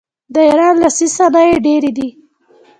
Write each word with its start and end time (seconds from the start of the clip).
د 0.33 0.35
ایران 0.49 0.75
لاسي 0.83 1.07
صنایع 1.17 1.57
ډیر 1.65 1.83
دي. 1.97 2.09